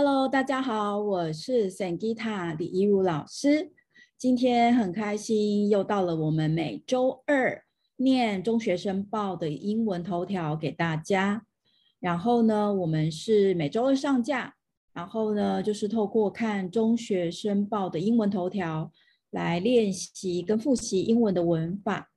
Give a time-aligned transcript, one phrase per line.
[0.00, 3.72] Hello，大家好，我是 Sangita 李怡如老师。
[4.16, 7.64] 今天很开心，又到了我们每周二
[7.96, 11.44] 念中学生报的英文头条给大家。
[11.98, 14.54] 然后呢，我们是每周二上架。
[14.92, 18.92] 然后呢，就是透过看中学生报的英文头条
[19.30, 22.08] 来练习跟复习英文的文法。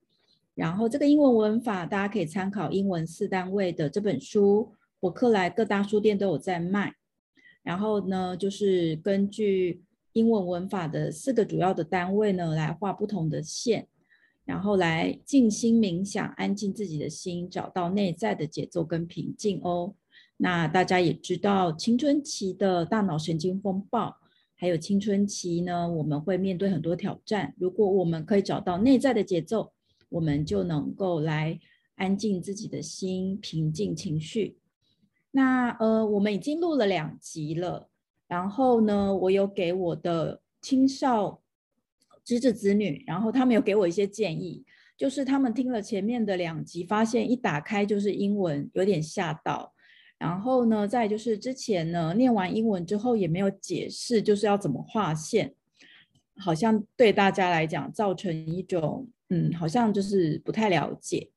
[0.54, 6.94] 然后这个英文文法大家可以参考《英文四单位》的这本书，博客来各大书店都有在卖。
[7.64, 9.84] 然后呢，就是根据
[10.14, 13.88] 英文文法的四个主要的单位呢，来画不同的线，
[14.46, 19.94] 然后来静心冥想，安静自己的心，找到内在的节奏跟平静哦。
[20.38, 24.18] 那大家也知道，青春期的大脑神经风暴，
[24.56, 27.54] 还有青春期呢，我们会面对很多挑战。
[27.58, 29.72] 如果我们可以找到内在的节奏，
[30.10, 31.60] 我们就能够来
[31.96, 34.58] 安静自己的心，平静情绪。
[35.34, 37.90] 那呃，我们已经录了两集了，
[38.28, 41.42] 然后呢，我有给我的青少
[42.26, 44.66] 侄子子女，然后他们有给我一些建议，
[44.98, 49.74] 就是他们听了前面的两集，发现一打开就是英文，有点吓到。
[50.18, 55.56] 然后呢，再就是之前呢，念完英文之后也没有解释，就是要怎么划线，
[56.36, 61.32] 好像对大家来讲造成一种嗯，好像就是不太了解。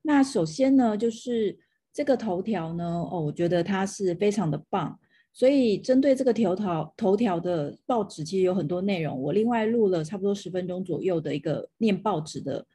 [0.00, 1.58] 那首先呢，就是。
[1.94, 4.98] 这个头条呢，哦，我觉得它是非常的棒，
[5.32, 9.16] 所以针对这个头条头条的报纸，其实有很多内容。
[9.22, 12.66] 我另外录了差不多十分钟左右的一个念报纸的，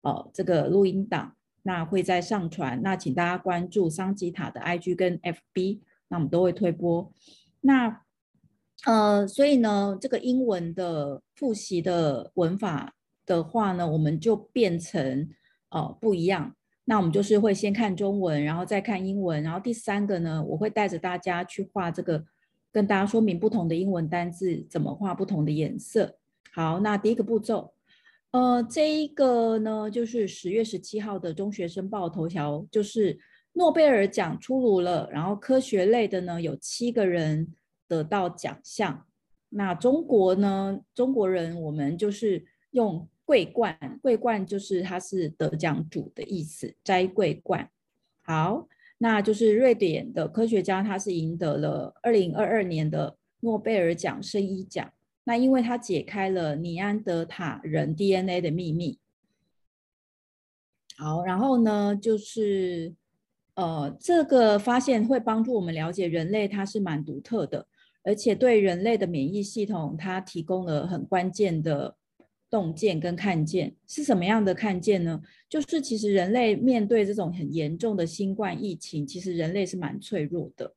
[0.00, 2.80] 哦，这个录音档，那会再上传。
[2.82, 7.12] 那请大家关注桑吉塔的 IG 跟 FB，那我们都会推播。
[7.60, 8.00] 那
[8.86, 12.94] 呃，所以呢，这个英文的复习的文法
[13.26, 15.28] 的话呢，我们就变成
[15.68, 16.56] 哦不一样。
[16.84, 22.24] 那我们就是会先看中文，然后再看英文，然后第三个呢，我会带着大家去画这个，
[22.72, 26.18] 跟大家说明不同的英文单字怎么画不同的颜色。
[26.52, 27.72] 好，那第一个步骤，
[28.32, 33.16] 呃，这一个呢，就是十月十七号的中学生报头条，就是
[33.52, 37.54] 诺贝尔奖出炉了，然后科学类的呢，有七个人
[37.86, 39.06] 得到奖项。
[39.50, 43.08] 那中国呢，中国人我们就是用。
[43.24, 47.70] 桂冠，桂冠就是它是得奖主的意思，摘桂冠。
[48.22, 48.68] 好，
[48.98, 54.92] 那就是瑞典的科学家，他是赢得了二零二二年的诺贝尔奖生医奖。
[55.24, 58.98] 那因为他解开了尼安德塔人 DNA 的秘密。
[60.96, 62.94] 好，然后呢，就是
[63.54, 67.66] 呃，这个发现会帮助我们了解人类，它是蛮独特的，
[68.02, 71.96] 而且对人类的免疫系统，它提供了很关键的。
[72.52, 75.22] 洞见跟看见是什么样的看见呢？
[75.48, 80.74] 就是其实人类面对这种很严重的新冠疫情，其实人类是蛮脆弱的。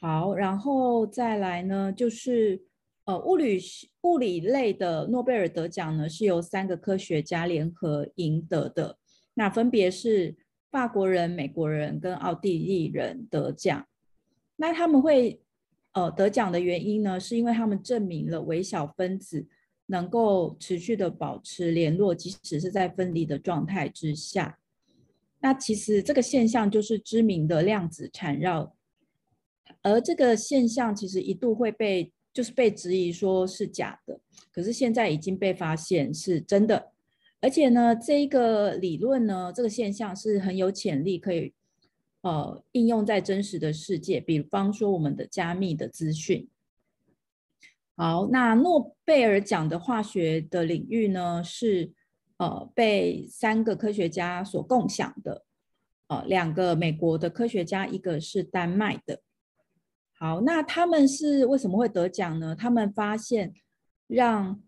[0.00, 2.62] 好，然后再来呢，就是
[3.04, 3.60] 呃物理
[4.04, 8.96] 物理类的诺贝尔得奖呢，是由三个科学家联合赢得的，
[9.34, 10.34] 那分别是
[10.70, 13.86] 法国人、美国人跟奥地利人得奖。
[14.56, 15.42] 那他们会
[15.92, 19.46] 呃得奖的原因呢，是因为他们证明了微小分子。
[19.86, 24.58] 能够持续的保持联络，即使是在分离的状态之下。
[25.40, 28.74] 那其实这个现象就是知名的量子缠绕，
[29.82, 34.18] 而这个现象其实一度会被就是被质疑说是假的，
[34.50, 36.92] 可是现在已经被发现是真的。
[37.40, 41.52] 而且呢，这一个理论呢，这个现象是很有潜力可以
[42.22, 46.48] 呃应用在真实的世界，比方说我们的加密的资讯。
[47.96, 51.92] 好，那诺贝尔奖的化学的领域呢，是
[52.38, 55.44] 呃被三个科学家所共享的，
[56.08, 59.20] 呃，两个美国的科学家，一个是丹麦的。
[60.18, 62.56] 好，那他们是为什么会得奖呢？
[62.56, 63.54] 他们发现
[64.08, 64.60] 让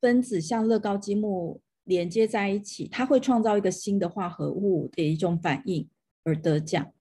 [0.00, 5.88] 分子像乐高积木连接在一起，它会创造一个新的化合物的一种反应
[6.22, 6.92] 而得奖。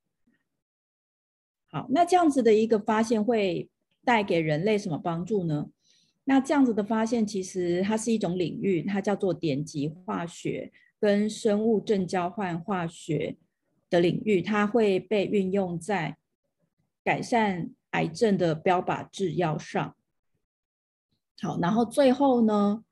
[1.70, 3.70] 好，那这样子的一个发现会。
[4.06, 5.70] 带给人类什么帮助呢？
[6.26, 13.36] 那这样子的发现，其实它是一种领域，它叫做电极化学跟生物正交换化学
[13.90, 16.18] 的领域，它会被运用在
[17.04, 19.96] 改善癌症的标靶制药上。
[21.42, 22.84] 好，然后最后呢，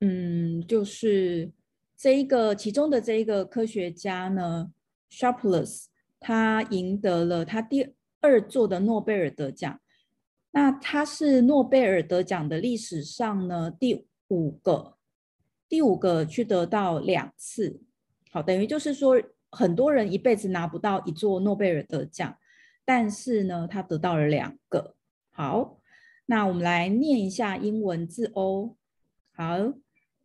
[0.00, 1.50] 嗯，就是
[1.96, 4.70] 这一个其中的这一个科学家呢
[5.10, 5.86] ，Sharpless，
[6.20, 9.80] 他赢得了他第二座的诺贝尔得奖。
[10.52, 14.96] 那他是诺贝尔得奖的历史上呢，第五个，
[15.68, 17.80] 第五个去得到两次，
[18.30, 19.20] 好，等于就是说
[19.50, 22.36] 很多人一辈子拿不到一座诺贝尔得奖，
[22.84, 24.94] 但是呢，他得到了两个。
[25.30, 25.78] 好，
[26.26, 28.76] 那我们来念一下英文字哦。
[29.34, 29.72] 好，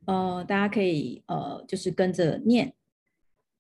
[0.06, 2.74] 呃，大家可以呃，就是跟着念。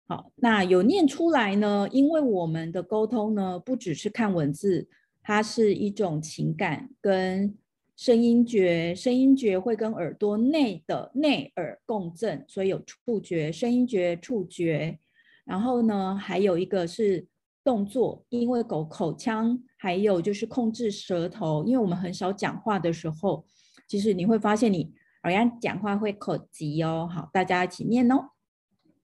[0.05, 4.89] 好，那有念出来呢，因为我们的沟通呢，不只是看文字，
[5.27, 7.53] 它是一种情感跟
[7.97, 14.97] 声音觉，声音觉会跟耳朵内的内耳共振，所以有触觉、声音觉、触觉。
[15.43, 17.27] 然后呢，还有一个是
[17.61, 23.45] 动作，因为狗口腔，还有就是控制舌头，因为我们很少讲话的时候，
[23.85, 27.05] 其实你会发现你好像讲话会口急哦。
[27.13, 28.29] 好，大家一起念哦。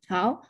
[0.07, 0.41] 好，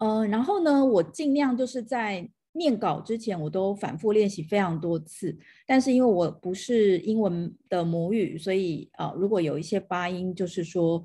[0.00, 5.38] 嗯、呃，然后呢，我尽量就是在念稿之前，我都反复练习非常多次。
[5.66, 11.04] 但是因为我不是英文的母语，所以啊、如果有一些发音，就是说。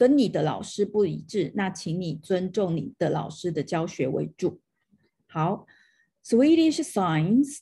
[0.00, 4.60] 跟你的老师不一致，那请你尊重你的老师的教学为主。
[5.26, 5.66] 好
[6.24, 7.58] ，Swedish science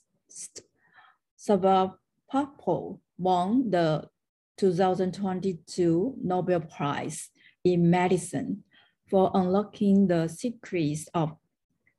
[1.41, 4.11] Stavropol won the
[4.59, 7.29] 2022 Nobel Prize
[7.63, 8.65] in Medicine
[9.09, 11.39] for unlocking the secrets of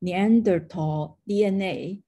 [0.02, 2.04] Neanderthal DNA.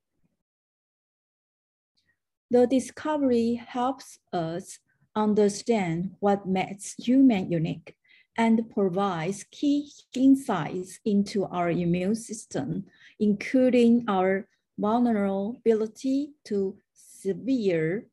[2.51, 4.79] The discovery helps us
[5.15, 7.95] understand what makes human unique
[8.37, 12.85] and provides key insights into our immune system,
[13.19, 14.47] including our
[14.77, 18.07] vulnerability to severe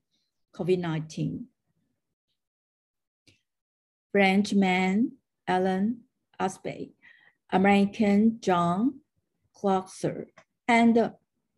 [0.55, 1.44] COVID-19.
[4.11, 5.12] Frenchman
[5.46, 6.00] Alan
[6.40, 6.90] Aspect,
[7.52, 9.00] American John
[9.56, 10.26] Clauser,
[10.69, 11.12] and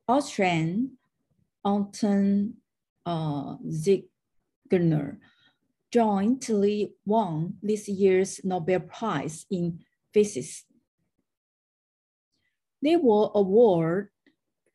[0.06, 0.98] Austrian
[1.64, 2.54] Anton
[3.04, 5.18] uh, Ziegner
[5.90, 9.80] jointly won this year's Nobel Prize in
[10.12, 10.64] Physics.
[12.82, 14.10] They were awarded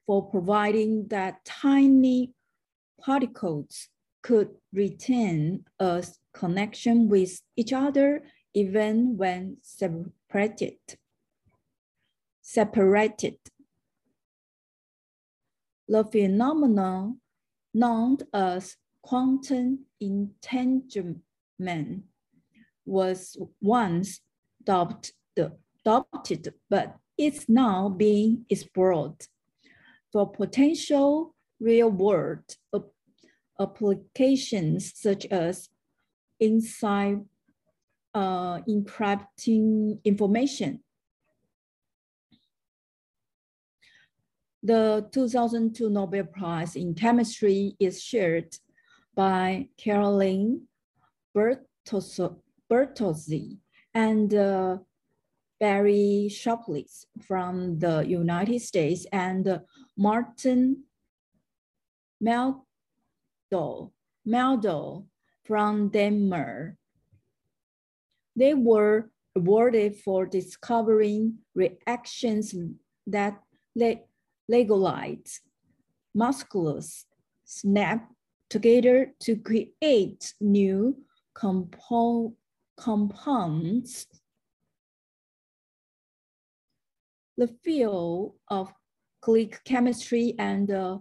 [0.05, 2.33] for providing that tiny
[2.99, 3.89] particles
[4.21, 6.03] could retain a
[6.33, 8.23] connection with each other
[8.53, 10.77] even when separated.
[12.45, 13.37] Separated.
[15.87, 17.21] The phenomenon
[17.73, 21.23] known as quantum entanglement
[22.85, 24.19] was once
[24.61, 25.53] adopted,
[26.69, 29.25] but it's now being explored
[30.11, 32.43] for potential real-world
[33.59, 35.69] applications such as
[36.39, 37.21] inside
[38.13, 40.83] uh, encrypting information.
[44.65, 48.55] The 2002 Nobel Prize in Chemistry is shared
[49.13, 50.61] by Caroline
[51.35, 52.37] Bertozzi
[53.93, 54.77] and uh,
[55.59, 56.87] Barry Shapley
[57.27, 59.59] from the United States and
[59.97, 60.83] Martin
[62.23, 63.91] Meldo,
[64.25, 65.07] Meldo
[65.43, 66.75] from Denmark.
[68.37, 72.55] They were awarded for discovering reactions
[73.07, 73.43] that
[74.47, 75.41] legalize
[76.15, 77.05] musculus
[77.45, 78.09] snap
[78.49, 80.95] together to create new
[81.33, 82.33] compo
[82.77, 84.07] compounds.
[87.37, 88.71] The field of
[89.21, 90.99] click chemistry and uh,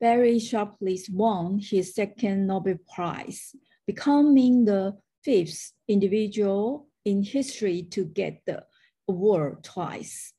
[0.00, 3.54] Barry Shapley won his second Nobel Prize,
[3.86, 8.64] becoming the fifth individual in history to get the
[9.08, 10.32] award twice.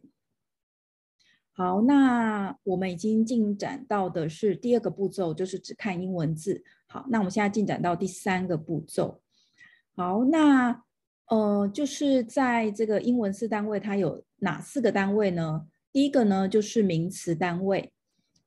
[1.56, 6.62] 好，那我们已经进展到的是第二个步骤，就是只看英文字。
[6.89, 9.21] 好，那我们现在进展到第三个步骤。
[9.95, 10.83] 好，那。
[11.31, 15.67] 呃，就是在这个英文四单位，它有哪四个单位呢？
[15.93, 17.93] 第一个呢，就是名词单位，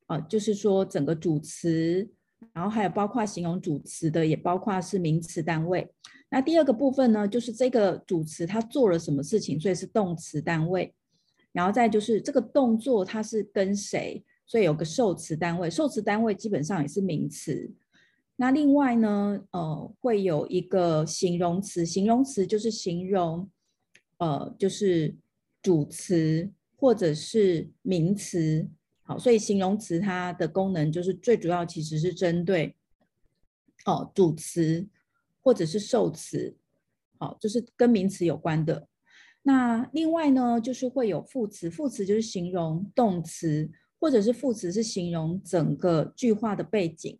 [0.06, 2.10] 啊、呃，就是说整个主词，
[2.52, 5.94] 然后还有包括形容主词的，也包括是名词单位。
[6.28, 10.92] 那第二个部分呢，就是这个主词它做了什么事情，所以是动词单位。
[11.52, 15.70] 然后再就是这个动作它是跟谁，所以有个受词单位。
[15.70, 17.70] 受词单位基本上也是名词。
[18.36, 23.48] 那另外呢，呃，会有一个形容词，形容词就是形容，
[24.18, 25.14] 呃，就是
[25.62, 28.68] 主词或者是名词。
[29.04, 32.74] 好，所以形容词它的功能就是最主要其实是针对，
[33.84, 34.88] 哦，主词
[35.40, 36.56] 或者是受词，
[37.18, 38.88] 好，就是跟名词有关的。
[39.42, 47.18] 那另外呢，就是会有副词，副词就是形容动词，或者是副词是形容整个句话的背景。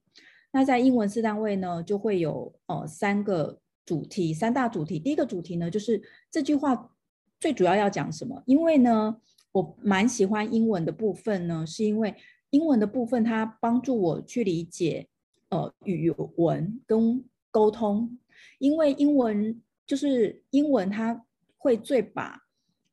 [0.52, 4.99] 那在英文四单位呢，就会有呃三个主题，三大主题。
[4.99, 6.94] 第一个主题呢，就是这句话
[7.40, 8.42] 最主要要讲什么？
[8.47, 9.16] 因为呢，
[9.50, 12.14] 我蛮喜欢英文的部分呢，是因为
[12.50, 15.09] 英文的部分它帮助我去理解
[15.49, 18.18] 呃语文跟沟通。
[18.59, 21.25] 因为英文就是英文，它
[21.56, 22.38] 会最把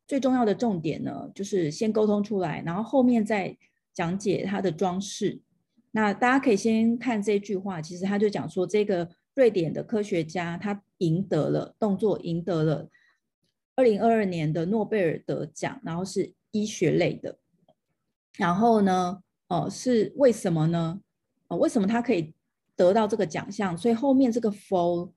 [0.07, 3.57] 最重要的重点呢，就是先沟通出来，然后后面再
[3.93, 5.41] 讲解它的装饰。
[5.91, 12.89] 那大家可以先看这句话，其实他就讲说，这个瑞典的科学家他赢得了动作，赢得了
[13.75, 17.37] 二零二二年的诺贝尔得奖，然后是医学类的。
[18.37, 21.01] 然后呢，哦、呃，是为什么呢？
[21.47, 22.33] 哦、呃，为什么他可以
[22.75, 23.77] 得到这个奖项？
[23.77, 25.11] 所以后面这个 for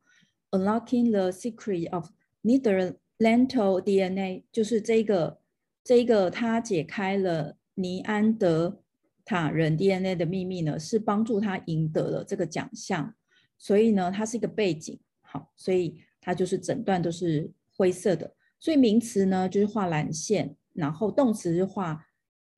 [0.51, 2.09] unlocking the secret of
[2.43, 5.39] Neanderthal DNA，就是这个
[5.85, 8.82] 这个他解开了尼安德
[9.25, 13.15] 塔人 DNA 的秘密呢，是帮助他赢得了这个奖项。
[13.59, 18.35] 所以呢，它是一个背景，好，所以它就是整段都是灰色的。
[18.59, 22.05] 所以名词呢就是画蓝线，然后动词是画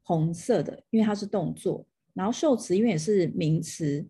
[0.02, 1.86] 红色的，因为它是动作。
[2.14, 4.06] 然后受词因为也是名词，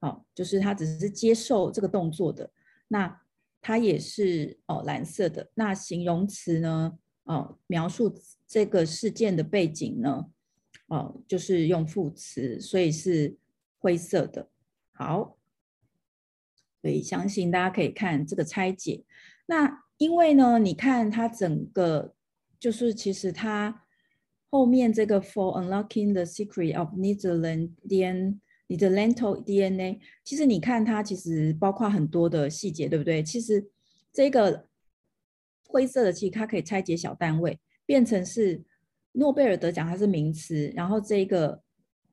[0.00, 2.50] 好，就是它只是接受这个动作的，
[2.88, 3.20] 那
[3.60, 5.50] 它也是哦蓝色的。
[5.54, 8.14] 那形容词呢，哦描述
[8.46, 10.26] 这个事件的背景呢，
[10.90, 13.36] 哦就是用副词，所以是
[13.78, 14.48] 灰色的。
[14.92, 15.38] 好。
[16.82, 19.04] 所以相信大家可以看这个拆解。
[19.44, 22.14] 那因为呢，你看它整个
[22.58, 23.84] 就是其实它
[24.48, 28.40] 后面这个 For unlocking the secret of Neanderthal
[29.44, 33.22] DNA，其实你看它其实包括很多的细节，对不对？
[33.22, 33.68] 其实
[34.10, 34.66] 这个
[35.68, 38.62] 灰色的，其实它可以拆解小单位，变成是
[39.12, 40.72] 诺贝尔得奖，它是名词。
[40.74, 41.62] 然后这个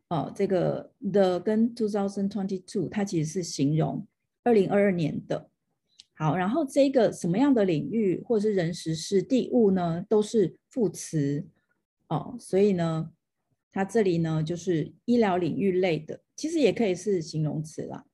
[0.10, 4.08] 哦，这个 The 跟2022，它其实是形容。
[4.44, 5.50] 二零二二年的，
[6.16, 11.46] 好，然后这个什么样的领域或者是人、时、事、地、物呢，都是副词
[12.08, 13.12] 哦，所以呢，
[13.74, 18.06] 它这里呢就是医疗领域类的，其实也可以是形容词啦。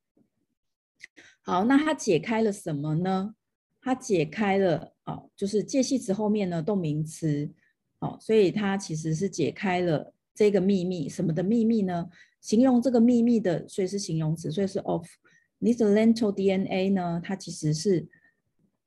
[1.43, 3.35] 好，那它解开了什么呢？
[3.79, 7.51] 它解开了哦，就是介系词后面呢动名词，
[8.03, 12.09] 哦，所以它其实是解开了这个秘密，什么的秘密呢？
[12.41, 15.07] 形容这个秘密的，所以是形容词，所以是 of。
[15.61, 18.05] Neanderthal DNA 呢，它其实是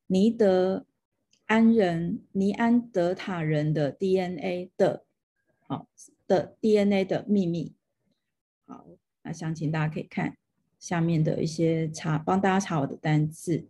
[0.08, 0.84] 尼德
[1.46, 5.06] 安人、尼安德塔人的 DNA 的，
[5.60, 5.88] 好，
[6.26, 7.74] 的 DNA 的秘密。
[8.66, 8.86] 好，
[9.22, 10.36] 那详情大家可以看
[10.78, 13.66] 下面的一些查，帮大家查我的单字。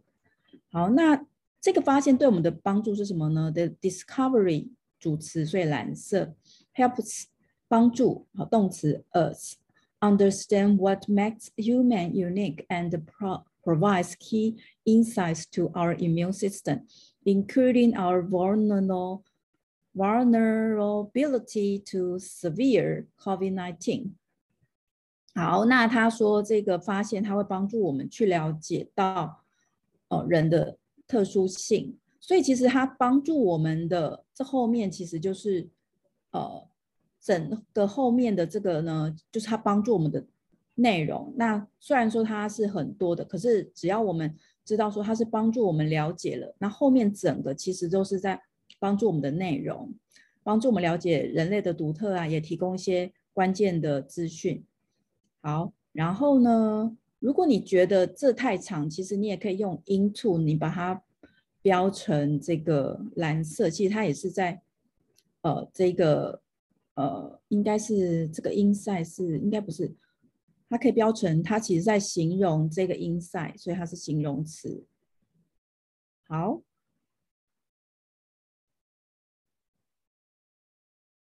[0.72, 1.24] 好，那
[1.60, 4.70] 这个发现对我们的帮助是什么呢？The discovery
[5.05, 6.35] 主词，所以蓝色，
[6.75, 7.25] helps
[7.67, 16.87] 帮助，好，动词 us。understand what makes human unique and pro provides key insights to our immune system,
[17.23, 19.21] including our vulnerable
[19.93, 24.13] vulnerability to severe COVID-19。
[25.35, 29.43] 好，那他说这个发现，他会帮助我们去了解到，
[30.07, 31.99] 呃，人的特殊性。
[32.26, 35.68] 所以其实它帮助我们的这后面其实就是，
[36.32, 36.66] 呃。
[37.18, 40.24] 整个后面的这个呢，就是它帮助我们的
[40.76, 41.34] 内容。
[41.36, 44.32] 那虽然说它是很多的，可是只要我们
[44.64, 48.40] 知道说它是帮助我们了解了，那后面整个其实都是在
[48.78, 49.92] 帮助我们的内容，
[50.44, 54.64] 帮助我们了解人类的独特啊，也提供一些关键的资讯。
[55.40, 61.02] 好，然后呢，如果你觉得这太长，其实你也可以用 into，你把它
[61.66, 64.62] 标成这个蓝色，其实它也是在
[65.40, 66.40] 呃这个。
[66.94, 69.94] 呃，应该是这个 insight 是应该不是，
[70.70, 74.86] 它可以标成它其实在形容这个 insight，所以它是形容词。
[76.26, 76.62] 好，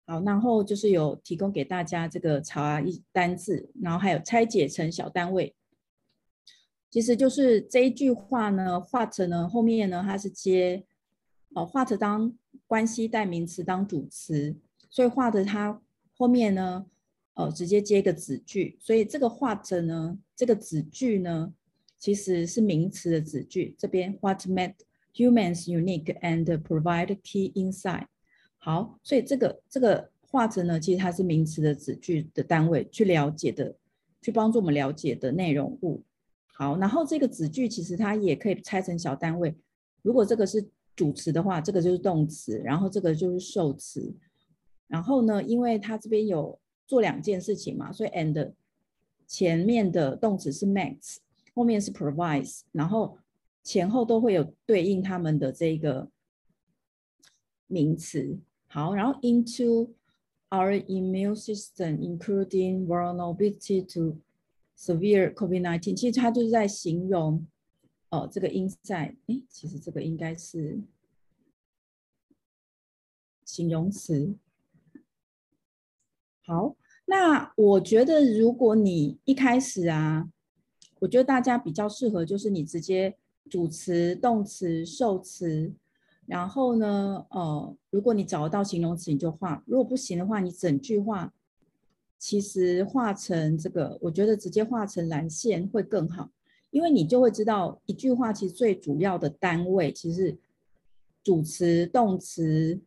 [0.06, 5.56] 好，然后就是有提供给大家这个查一单字，然后还有拆解成小单位。
[6.96, 10.82] 其实就是这一句话呢，what 呢后面呢它是接
[11.50, 12.32] 哦 what 当
[12.66, 14.56] 关系代名词当主词。
[14.88, 15.78] 所以画的它
[16.16, 16.86] 后面呢，
[17.34, 21.52] 呃，直接接一个子句，所以这个画着呢，这个子句呢，
[21.98, 23.76] 其实是名词的子句。
[23.78, 24.76] 这边 What made
[25.12, 28.06] humans unique and provide key insight。
[28.56, 33.76] 好，所以这个这个画着呢，其实它是名词的子句的单位，去了解的，
[34.22, 36.02] 去帮助我们了解的内容物。
[36.58, 39.54] 好，然后这个子句其实它也可以拆成小单位。
[40.00, 44.10] 如果这个是主词的话，这个就是动词，然后这个就是受词。
[44.86, 48.52] 然后呢，因为它这边有做两件事情嘛，所以 and
[49.26, 51.18] 前面的动词是 makes，
[51.54, 53.18] 后面是 provides，然后
[53.62, 56.08] 前后都会有对应他们的这个
[57.66, 58.38] 名词。
[58.68, 59.90] 好，然后 into
[60.48, 64.16] our immune system, including vulnerability to
[64.78, 67.46] severe COVID-19，其实它就是在形容。
[68.08, 70.80] 哦，这个 inside，哎，其实这个应该是
[73.44, 74.36] 形容词。
[76.44, 80.30] 好，那我觉得如果你一开始啊，
[81.00, 83.18] 我觉得大家比较适合就是你直接
[83.50, 85.74] 主词、动词、受词，
[86.26, 91.34] 然后呢，呃，如果你找得到形容词，你就画；如果不行的话，你整句话
[92.18, 96.30] 其实画成这个，我觉得直接画成蓝线会更好。
[96.70, 100.38] 因为你就会知道，一句话其实最主要的单位其实是
[101.22, 102.80] 主词、动词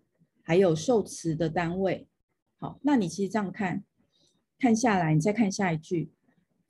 [0.43, 2.07] 还有受词的单位。
[2.57, 3.83] 好，那你其实这样看
[4.59, 6.11] 看下来，你再看下一句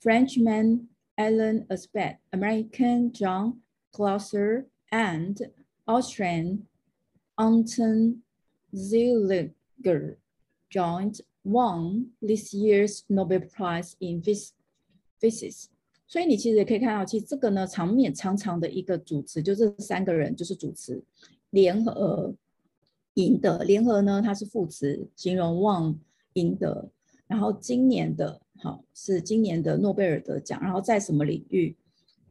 [0.00, 0.86] ：Frenchman
[1.16, 3.56] Alan Aspect, American John
[3.92, 5.50] Clauser, and
[5.84, 6.60] Austrian
[7.36, 8.22] Anton
[8.72, 10.16] Zeilinger
[10.70, 15.66] joined won this year's Nobel Prize in Physics.
[16.06, 21.04] 所以你其实也可以看到，其实这个呢，长面长长的一个主词，就这三个人就是主词，
[21.50, 22.34] 联合
[23.14, 25.96] 赢得，联合呢它是副词，形容 won
[26.32, 26.90] 赢得，
[27.28, 31.76] 然后今年的好是今年的诺贝尔得奖，然后在什么领域？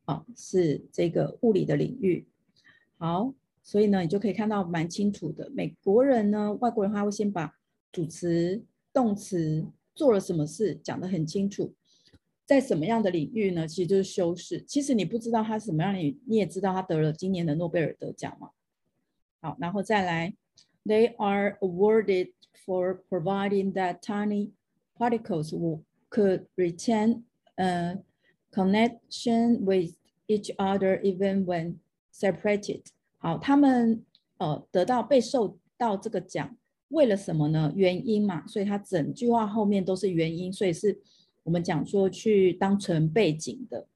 [0.03, 2.27] 好是这个物理的领域。
[2.97, 7.53] 好，所以呢你就可以看到蛮清楚的，美国人呢，外国人他会先把
[7.93, 8.61] 主词、
[8.93, 9.65] 动词
[9.95, 11.73] 做了什么事讲得很清楚。
[12.45, 13.67] 在什么样的领域呢？
[13.67, 14.59] 其实就是修饰。
[14.61, 18.49] 其实你不知道他什么样的领域，你也知道他得了今年的诺贝尔得奖嘛。
[19.39, 20.33] 好，然后再来
[20.83, 22.31] ，They are awarded
[22.65, 24.49] for providing that tiny
[24.97, 25.53] particles
[26.09, 27.21] could retain
[27.55, 27.99] a
[28.51, 29.93] connection with
[30.25, 31.75] each other even when
[32.11, 32.81] separated。
[33.19, 34.03] 好，他们
[34.39, 36.57] 呃得到被受到这个奖，
[36.89, 37.71] 为了什么呢？
[37.75, 40.99] 原因嘛，所以它整句话后面都是原因，所以是。
[41.43, 43.87] 我们讲说去当成背景的，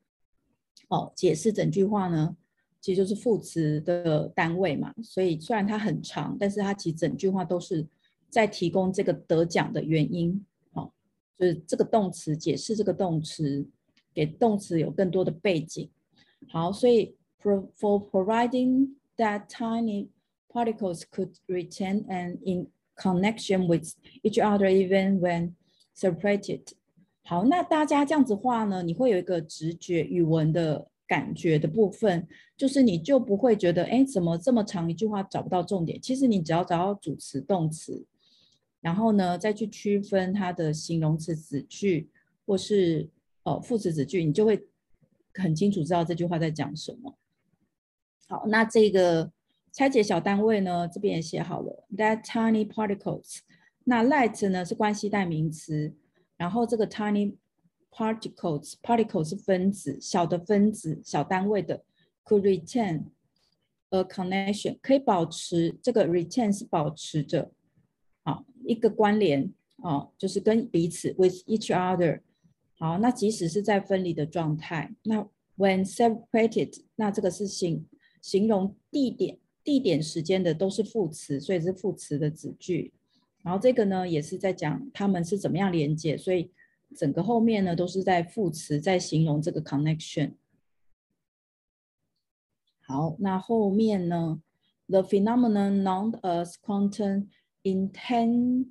[0.88, 2.36] 哦，解释整句话呢，
[2.82, 4.92] 其实就是副词的单位嘛。
[5.04, 7.86] 所以虽然它很长，但是它其实整句话都是
[8.28, 10.92] 在提供这个得奖的原因，哦，
[11.38, 13.68] 就是这个动词解释这个动词，
[14.16, 15.88] 给动词有更多的背景。
[16.48, 20.08] 好，所以 for providing that tiny
[20.50, 25.54] particles could retain and in connection with each other even when
[25.96, 26.62] separated。
[27.26, 32.28] 好，那大家这样子画呢，你会有一个直觉语文的感觉的部分，
[32.58, 36.02] 就是你就不会觉得，哎，怎么这么长一句话找不到重点？
[36.02, 38.06] 其实你只要找到主词、动词，
[38.82, 42.10] 然后呢，再去区分它的形容词子句
[42.46, 43.10] 或是
[43.44, 44.68] 呃副词子句，你就会
[45.34, 47.18] 很清楚知道这句话在讲什么。
[48.28, 49.32] 好，那这个
[49.74, 53.40] 拆解小单位呢，这边也写好了，that tiny particles，
[53.86, 55.94] 那 light 呢是关系代名词。
[56.38, 57.36] 然后这个 tiny
[57.92, 61.84] particles，particles 是分子，小的分子，小单位的
[62.24, 63.06] ，could retain
[63.90, 67.52] a connection，可以保持这个 retain 是保持着，
[68.24, 72.22] 好一个关联，哦，就是跟彼此 with each other，
[72.78, 77.88] 好，那即使是在分离的状态，那 when separated，那这个是形
[78.22, 82.94] 形容地点、地点、时间的都是副词，所以是副词的子句。
[83.42, 86.52] 然后这个呢，也是在讲他们是怎么样连接，所以
[86.96, 90.34] 整个后面呢都是在副词在形容这个 connection。
[92.86, 94.42] 好，那后面呢
[94.88, 97.28] ，the phenomenon known as quantum
[97.64, 98.68] entanglement，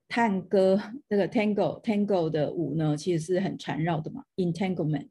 [0.07, 0.79] 探戈
[1.09, 4.23] 这个 tango tango 的舞呢，其实是很缠绕的嘛。
[4.35, 5.07] Entanglement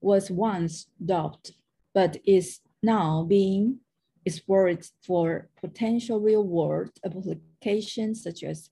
[0.00, 1.50] was once dropped,
[1.92, 3.80] but is now being
[4.24, 8.68] explored for potential real-world applications such as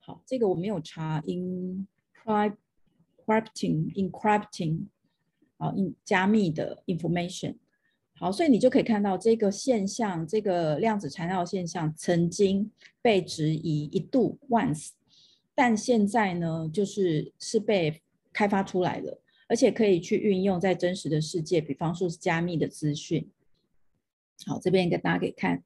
[0.00, 1.84] 好，这个我没有查 encrypting
[3.94, 4.86] encrypting
[5.58, 5.72] 好
[6.04, 7.54] 加密的 information
[8.15, 12.71] 好，所以你就可以看到这个现象，这个量子缠绕现象曾经
[13.01, 14.89] 被质疑一度 once，
[15.55, 23.29] 但现在呢，就是是被开发出来了，而且可以去运用在真实的世界，比方说是加密的资讯。
[24.45, 25.63] 好，这边给大家可以看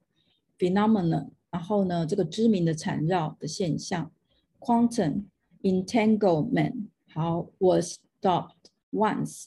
[0.57, 4.11] phenomenon，然后呢，这个知名的缠绕的现象
[4.59, 5.25] ，quantum
[5.61, 9.45] entanglement，好，was stopped once，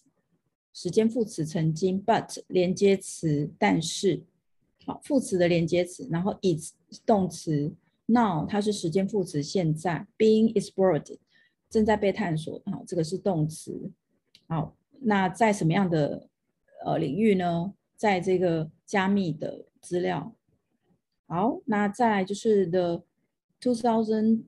[0.82, 4.22] 时间副词曾经，but 连接词，但是，
[4.86, 6.72] 好，副词的连接词，然后 is
[7.04, 7.74] 动词
[8.06, 11.18] ，now 它是时间副词，现在，being explored
[11.68, 13.90] 正在被探索，好，这个是动词，
[14.48, 16.26] 好，那在什么样的
[16.86, 17.74] 呃领域呢？
[17.94, 20.34] 在这个加密的资料，
[21.26, 23.04] 好，那再来就是 the
[23.60, 24.44] two thousand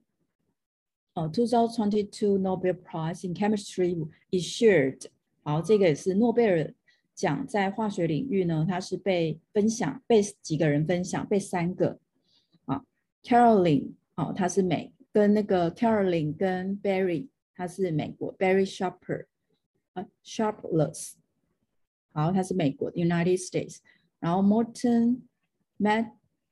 [1.12, 5.02] 呃 two thousand twenty two Nobel Prize in Chemistry issued，
[5.42, 6.72] 好，这个也是诺贝尔
[7.14, 11.98] 奖在化学领域呢，它是被分享，被几个人分享，被三个
[12.64, 12.84] 啊
[13.24, 19.26] ，Caroline，哦，他是美，跟那个 Caroline 跟 Barry，他是美国，Barry Sharper，
[19.94, 21.14] 啊，Sharpless。
[22.12, 23.78] 好，他是美国 United States，
[24.20, 25.22] 然后 Morten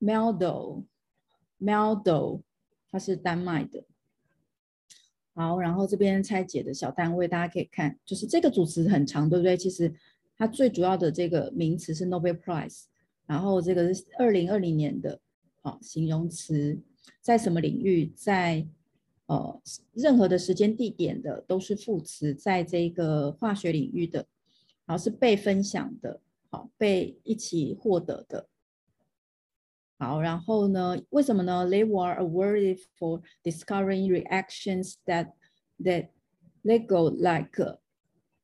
[0.01, 2.43] Meldal，Meldal，
[2.91, 3.85] 他是丹麦的。
[5.35, 9.57] 好，然后这边拆解的小单位，大家可以看，就是这个组词很长，对不对？
[9.57, 9.93] 其实
[10.37, 12.83] 它最主要的这个名词是 Nobel Prize，
[13.27, 15.21] 然后这个是二零二零年的，
[15.63, 16.79] 好，形容词
[17.21, 18.67] 在什么领域，在
[19.27, 19.63] 呃
[19.95, 24.27] 任何的时间地点的都是副词，在这个化学领域的。
[24.87, 28.49] 好，是被分享的，好，被一起获得的。
[30.00, 30.98] 好，然后呢？
[31.10, 31.66] 为什么呢？
[31.66, 35.32] They were awarded for discovering reactions that
[35.80, 36.10] that
[36.64, 37.52] Lego like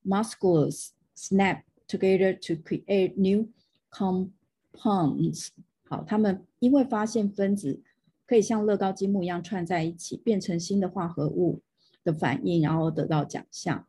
[0.04, 3.50] molecules snap together to create new
[3.92, 5.50] compounds。
[5.90, 7.82] 好，他们因为发现分子
[8.26, 11.62] 可以像乐高积木一样串在一起，变成新的化合物
[12.06, 13.86] 的反应，然后得到奖项。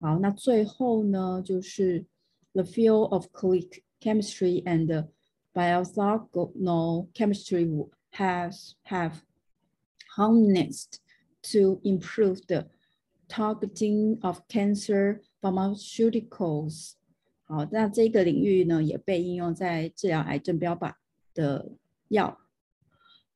[0.00, 2.06] 好，那最后呢，就是
[2.54, 5.06] the field of click chemistry and
[5.54, 7.68] biological chemistry
[8.12, 9.22] has have
[10.16, 11.00] harnessed
[11.42, 12.66] to improve the
[13.28, 16.92] targeting of cancer pharmaceuticals。
[17.44, 20.94] 好，那这个领域呢，也被应用在治疗癌症标靶
[21.34, 21.72] 的
[22.08, 22.38] 药。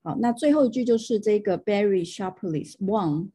[0.03, 3.33] 好，那最后一句就是这个 Barry Sharpless won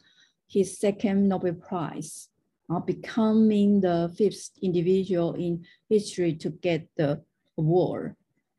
[0.49, 2.25] his second Nobel Prize。
[2.67, 7.23] 然后 becoming the fifth individual in history to get the
[7.55, 8.13] award。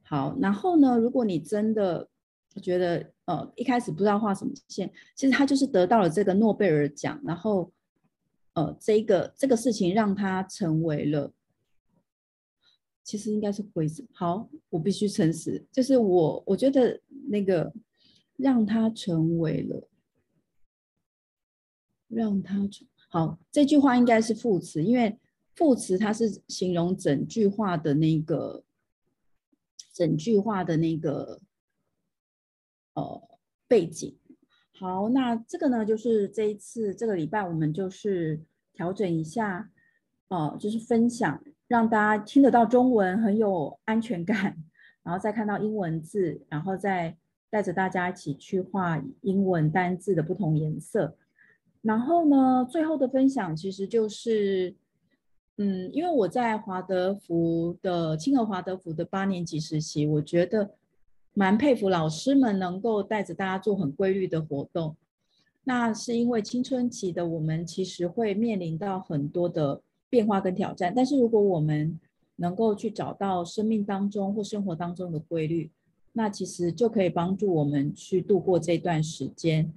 [0.08, 2.08] 好，然后呢，如果你真的
[2.62, 7.72] 觉得呃一开始不知道画什么线，其实他就是得到了这个诺贝尔奖，然后
[8.54, 11.34] 呃这个这个事情让他成为了，
[13.04, 14.04] 其实应该是灰色。
[14.14, 17.74] 好，我必须诚实，就是我我觉得那个
[18.38, 19.88] 让他成为了，
[22.08, 22.88] 让他成。
[23.10, 25.18] 好，这句话应该是副词，因为
[25.56, 28.62] 副词它是形容整句话的那个
[29.96, 31.40] 整句话的那个
[32.96, 33.22] 呃
[33.66, 34.18] 背景。
[34.78, 39.72] 好，那这个呢，就是这一次这个礼拜我们就是调整一下，
[40.28, 44.58] 呃，就是分享，让大家听得到中文很有安全感，
[45.02, 47.18] 然后再看到英文字，然后再
[47.50, 51.18] 带着大家一起去画英文单字的不同颜色。
[51.82, 54.76] 然后呢，最后的分享其实就是，
[55.58, 60.72] 嗯，因为我在华德福的清河华德福的八年级实习，我觉得
[61.34, 64.96] 蛮佩服老师们能够带着大家做很规律的活动。
[65.64, 72.00] 那是因为青春期的我们其实会面临到很多的变化跟挑战，但是如果我们
[72.36, 75.72] 能够去找到生命当中或生活当中的规律，
[76.14, 79.74] 那其实就可以帮助我们去度过这段时间。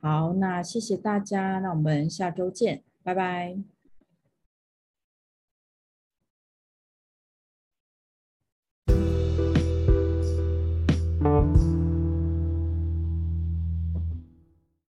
[0.00, 3.75] 好，那谢谢大家，那我们下周见，拜拜。